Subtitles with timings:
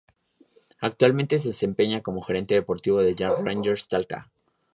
[0.79, 3.13] Actualmente se desempeña como Gerente deportivo de
[3.43, 4.31] Rangers de Talca.